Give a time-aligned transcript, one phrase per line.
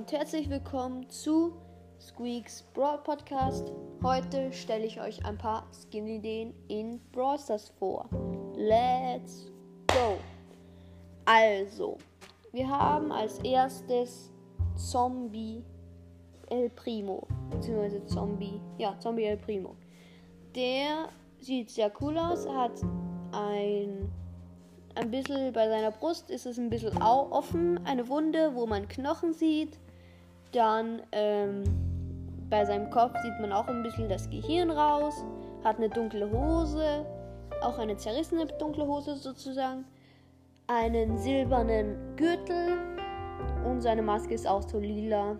[0.00, 1.52] und herzlich willkommen zu
[2.00, 3.70] Squeaks Brawl Podcast.
[4.02, 8.08] Heute stelle ich euch ein paar Skin-Ideen in Brawl Stars vor.
[8.56, 9.52] Let's
[9.88, 10.16] go!
[11.26, 11.98] Also,
[12.50, 14.32] wir haben als erstes
[14.74, 15.62] Zombie
[16.48, 19.76] El Primo, beziehungsweise Zombie, ja, Zombie El Primo.
[20.54, 22.80] Der sieht sehr cool aus, hat
[23.32, 24.10] ein
[24.94, 29.32] ein bisschen bei seiner Brust ist es ein bisschen offen, eine Wunde, wo man Knochen
[29.32, 29.78] sieht.
[30.52, 31.64] Dann ähm,
[32.48, 35.24] bei seinem Kopf sieht man auch ein bisschen das Gehirn raus.
[35.62, 37.06] Hat eine dunkle Hose,
[37.62, 39.84] auch eine zerrissene dunkle Hose sozusagen.
[40.66, 42.78] Einen silbernen Gürtel
[43.64, 45.36] und seine Maske ist auch so lila,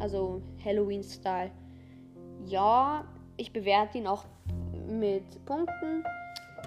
[0.00, 1.50] also Halloween-Style.
[2.46, 3.04] Ja,
[3.36, 4.24] ich bewerte ihn auch
[4.86, 6.04] mit Punkten.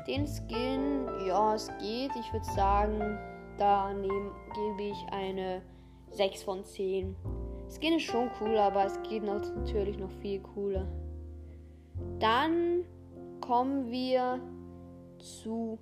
[0.07, 2.11] Den Skin, ja, es geht.
[2.19, 3.17] Ich würde sagen,
[3.57, 5.61] da gebe ich eine
[6.11, 7.15] 6 von 10.
[7.69, 10.87] Skin ist schon cool, aber es geht natürlich noch viel cooler.
[12.19, 12.83] Dann
[13.41, 14.39] kommen wir
[15.19, 15.79] zu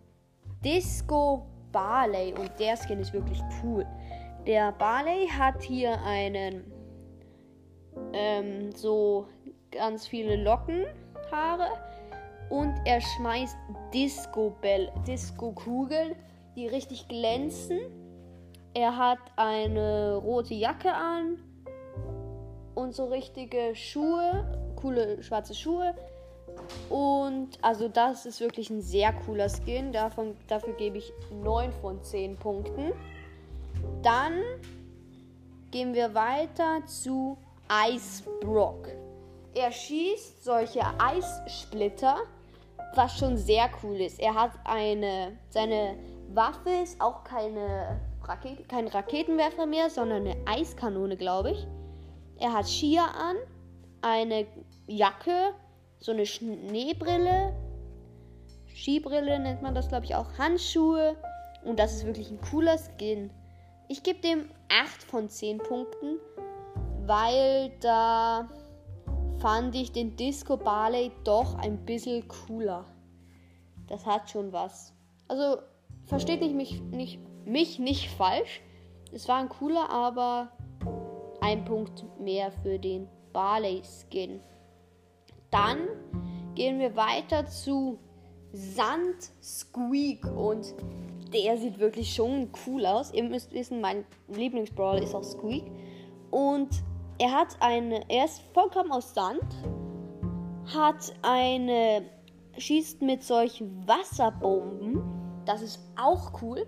[0.64, 3.86] Disco Barley und der Skin ist wirklich cool.
[4.46, 6.64] Der Barley hat hier einen
[8.14, 9.28] ähm, so
[9.72, 11.68] ganz viele Lockenhaare
[12.50, 13.58] und er schmeißt
[13.94, 16.16] Disco-Bell, Disco-Kugeln,
[16.56, 17.80] die richtig glänzen.
[18.74, 21.38] Er hat eine rote Jacke an
[22.84, 24.46] und so richtige Schuhe,
[24.76, 25.96] coole schwarze Schuhe.
[26.90, 29.92] Und also das ist wirklich ein sehr cooler Skin.
[29.92, 32.94] Davon, dafür gebe ich 9 von 10 Punkten.
[34.02, 34.40] Dann
[35.72, 37.38] gehen wir weiter zu
[37.90, 38.88] Ice Brock.
[39.56, 42.18] Er schießt solche Eissplitter,
[42.96, 44.20] was schon sehr cool ist.
[44.20, 45.96] Er hat eine, seine
[46.34, 51.68] Waffe ist auch keine Rakete, kein Raketenwerfer mehr, sondern eine Eiskanone, glaube ich.
[52.40, 53.36] Er hat Skier an,
[54.02, 54.46] eine
[54.88, 55.54] Jacke,
[56.00, 57.54] so eine Schneebrille,
[58.74, 61.16] Skibrille nennt man das, glaube ich, auch, Handschuhe.
[61.64, 63.30] Und das ist wirklich ein cooler Skin.
[63.88, 66.20] Ich gebe dem 8 von 10 Punkten,
[67.06, 68.50] weil da
[69.38, 72.86] fand ich den Disco Barley doch ein bisschen cooler.
[73.88, 74.94] Das hat schon was.
[75.28, 75.62] Also,
[76.06, 78.62] versteht nicht mich nicht, mich nicht falsch.
[79.12, 80.52] Es war ein cooler, aber
[81.44, 84.40] ein Punkt mehr für den Barley Skin.
[85.52, 85.78] Dann
[86.56, 88.00] gehen wir weiter zu
[88.54, 90.74] Sand Squeak und
[91.34, 93.14] der sieht wirklich schon cool aus.
[93.14, 95.66] Ihr müsst wissen, mein Lieblingsbrawler ist auch Squeak
[96.32, 96.70] und
[97.18, 99.44] er hat eine, er ist vollkommen aus Sand,
[100.74, 102.06] hat eine,
[102.58, 105.04] schießt mit solchen Wasserbomben,
[105.46, 106.66] das ist auch cool,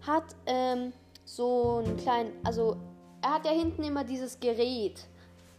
[0.00, 0.94] hat ähm,
[1.26, 2.76] so einen kleinen, also
[3.24, 5.06] er hat ja hinten immer dieses Gerät,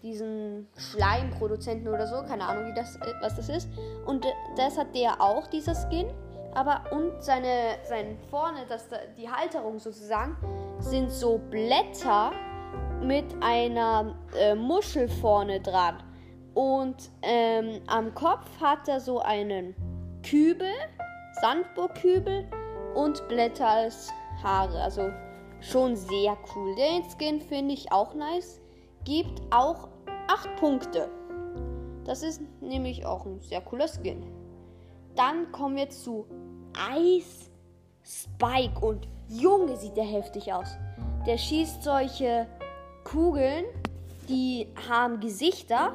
[0.03, 3.70] diesen Schleimproduzenten oder so, keine Ahnung, wie das, äh, was das ist.
[4.06, 6.08] Und das hat der auch, dieser Skin.
[6.54, 8.88] Aber und seine, sein vorne, das,
[9.18, 10.38] die Halterung sozusagen,
[10.80, 12.31] sind so Blätter,
[13.02, 16.02] mit einer äh, Muschel vorne dran.
[16.54, 19.75] Und ähm, am Kopf hat er so einen
[20.24, 20.72] Kübel,
[21.42, 22.46] Sandburgkübel
[22.96, 24.12] und Blätter als
[24.42, 24.81] Haare.
[24.81, 25.12] Also
[25.72, 26.76] schon sehr cool.
[26.76, 28.62] Den Skin finde ich auch nice.
[29.03, 29.90] Gibt auch
[30.28, 31.09] 8 Punkte.
[32.06, 34.24] Das ist nämlich auch ein sehr cooler Skin.
[35.16, 36.25] Dann kommen wir zu
[36.96, 37.50] Ice
[38.04, 38.86] Spike.
[38.86, 40.78] Und Junge, sieht der heftig aus.
[41.25, 42.48] Der schießt solche
[43.04, 43.66] Kugeln,
[44.30, 45.94] die haben Gesichter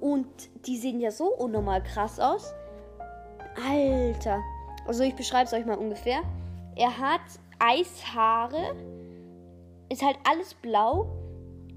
[0.00, 0.26] und
[0.66, 2.54] die sehen ja so unnormal krass aus.
[3.68, 4.40] Alter.
[4.86, 6.22] Also ich beschreibe es euch mal ungefähr.
[6.74, 7.20] Er hat
[7.58, 8.74] Eishaare,
[9.92, 11.06] ist halt alles blau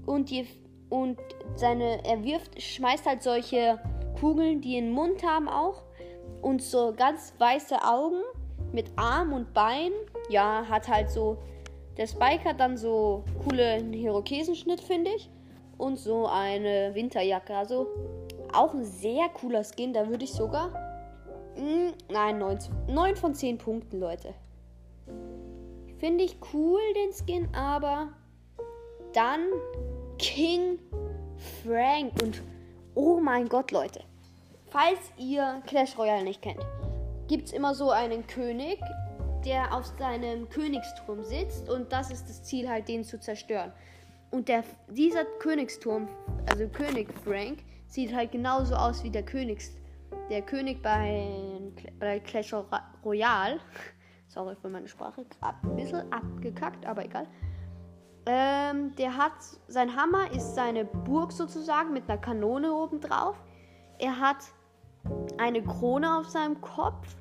[0.06, 0.46] und, die,
[0.88, 1.18] und
[1.54, 3.78] seine, er wirft, schmeißt halt solche
[4.18, 5.82] Kugeln, die einen Mund haben auch
[6.42, 8.22] und so ganz weiße Augen
[8.72, 9.92] mit Arm und Bein.
[10.28, 11.38] Ja, hat halt so
[11.96, 15.30] der Spike hat dann so coolen Hirokesenschnitt, finde ich.
[15.78, 17.54] Und so eine Winterjacke.
[17.54, 17.86] Also
[18.52, 19.92] auch ein sehr cooler Skin.
[19.92, 20.70] Da würde ich sogar.
[21.56, 22.58] Mh, hm, nein, 9,
[22.88, 24.34] 9 von 10 Punkten, Leute.
[25.98, 28.08] Finde ich cool, den Skin, aber
[29.12, 29.40] dann
[30.18, 30.78] King
[31.64, 32.12] Frank.
[32.22, 32.42] Und
[32.94, 34.00] oh mein Gott, Leute.
[34.66, 36.60] Falls ihr Clash Royale nicht kennt,
[37.28, 38.78] gibt es immer so einen König,
[39.44, 43.72] der auf seinem Königsturm sitzt und das ist das Ziel, halt den zu zerstören.
[44.30, 46.08] Und der, dieser Königsturm,
[46.50, 49.72] also König Frank, sieht halt genauso aus wie der Königs,
[50.28, 51.30] der König bei,
[51.98, 52.52] bei Clash
[53.04, 53.60] Royale.
[54.28, 57.26] Sorry für meine Sprache, ein bisschen abgekackt, aber egal.
[58.26, 59.34] Ähm, der hat,
[59.68, 63.36] sein Hammer ist seine Burg sozusagen mit einer Kanone oben drauf.
[63.98, 64.38] Er hat
[65.38, 67.16] eine Krone auf seinem Kopf,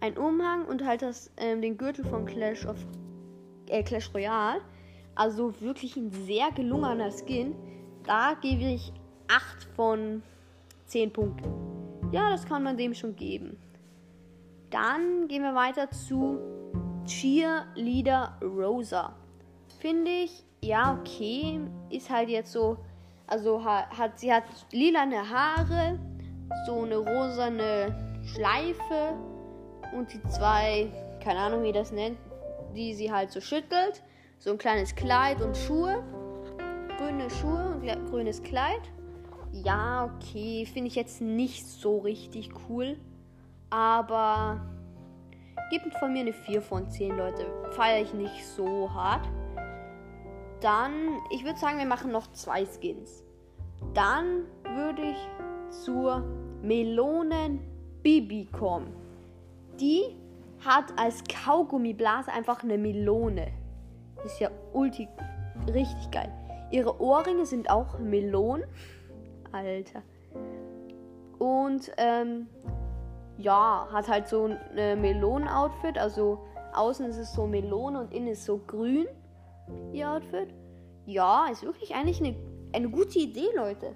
[0.00, 2.76] einen Umhang und halt das, ähm, den Gürtel von Clash of
[3.68, 4.60] äh, Clash Royale.
[5.16, 7.54] Also wirklich ein sehr gelungener Skin.
[8.04, 8.92] Da gebe ich
[9.28, 10.22] 8 von
[10.86, 11.52] 10 Punkten.
[12.12, 13.56] Ja, das kann man dem schon geben.
[14.74, 16.40] Dann gehen wir weiter zu
[17.06, 19.14] Cheerleader Rosa.
[19.78, 21.60] Finde ich, ja, okay.
[21.90, 22.78] Ist halt jetzt so.
[23.28, 24.42] Also hat sie hat
[24.72, 25.96] lilane Haare,
[26.66, 29.16] so eine rosane Schleife
[29.96, 30.90] und die zwei,
[31.22, 32.18] keine Ahnung wie das nennt,
[32.74, 34.02] die sie halt so schüttelt.
[34.40, 36.02] So ein kleines Kleid und Schuhe.
[36.98, 38.82] Grüne Schuhe und grünes Kleid.
[39.52, 40.66] Ja, okay.
[40.66, 42.98] Finde ich jetzt nicht so richtig cool.
[43.74, 44.60] Aber
[45.68, 47.44] gibt von mir eine 4 von 10, Leute.
[47.72, 49.28] Feiere ich nicht so hart.
[50.60, 53.24] Dann, ich würde sagen, wir machen noch zwei Skins.
[53.92, 55.28] Dann würde ich
[55.70, 56.20] zur
[56.62, 57.58] Melonen
[58.04, 58.94] Bibi kommen.
[59.80, 60.04] Die
[60.64, 63.48] hat als Kaugummiblase einfach eine Melone.
[64.24, 65.08] Ist ja ulti
[65.66, 66.32] richtig geil.
[66.70, 68.68] Ihre Ohrringe sind auch Melonen.
[69.50, 70.04] Alter.
[71.40, 72.46] Und ähm,
[73.38, 75.98] ja, hat halt so ein Melonen-Outfit.
[75.98, 76.40] Also
[76.74, 79.06] außen ist es so Melone und innen ist so grün
[79.92, 80.48] ihr Outfit.
[81.06, 82.36] Ja, ist wirklich eigentlich eine,
[82.72, 83.94] eine gute Idee, Leute.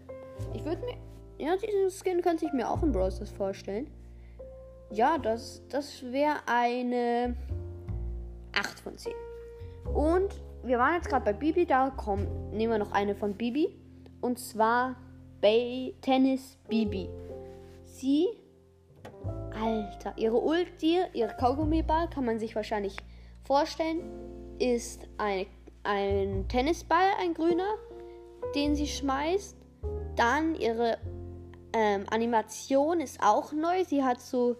[0.55, 0.97] Ich würde mir.
[1.39, 3.89] Ja, diesen Skin könnte ich mir auch in Brawl vorstellen.
[4.91, 7.37] Ja, das, das wäre eine
[8.55, 9.13] 8 von 10.
[9.95, 13.79] Und wir waren jetzt gerade bei Bibi, da kommen, nehmen wir noch eine von Bibi.
[14.21, 14.97] Und zwar
[15.41, 17.09] Bay Tennis Bibi.
[17.85, 18.27] Sie,
[19.61, 22.97] Alter, ihre Ulti, ihre Kaugummiball, kann man sich wahrscheinlich
[23.45, 24.01] vorstellen,
[24.59, 25.47] ist eine
[25.89, 27.75] ein Tennisball, ein grüner,
[28.55, 29.57] den sie schmeißt.
[30.17, 30.99] Dann ihre
[31.73, 33.85] ähm, Animation ist auch neu.
[33.85, 34.57] Sie hat so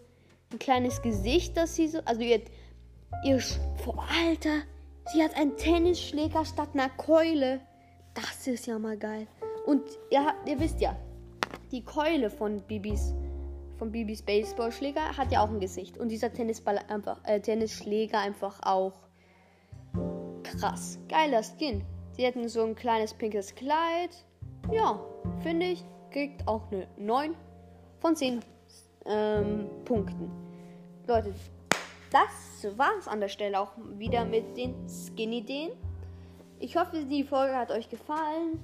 [0.53, 2.01] ein kleines Gesicht, das sie so.
[2.05, 2.41] Also ihr.
[3.25, 3.43] ihr
[3.87, 3.95] oh,
[4.25, 4.63] Alter,
[5.13, 7.61] sie hat einen Tennisschläger statt einer Keule.
[8.15, 9.27] Das ist ja mal geil.
[9.67, 10.97] Und ihr, ihr wisst ja,
[11.71, 13.13] die Keule von Bibis
[13.79, 15.99] von Bibis Baseballschläger hat ja auch ein Gesicht.
[15.99, 18.95] Und dieser Tennisball einfach, äh, Tennisschläger einfach auch
[20.43, 20.99] krass.
[21.09, 21.85] Geiler Skin.
[22.13, 24.11] Sie hätten so ein kleines pinkes Kleid.
[24.73, 25.01] Ja,
[25.41, 27.35] finde ich, kriegt auch eine 9
[28.01, 28.41] von 10
[29.07, 30.31] ähm, Punkten.
[31.07, 31.33] Leute,
[32.11, 35.73] das war es an der Stelle auch wieder mit den Skin-Ideen.
[36.59, 38.61] Ich hoffe, die Folge hat euch gefallen.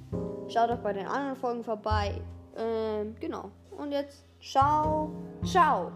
[0.49, 2.21] Schaut auch bei den anderen Folgen vorbei.
[2.57, 3.51] Ähm, genau.
[3.77, 5.09] Und jetzt, 烧。
[5.43, 5.91] 烧。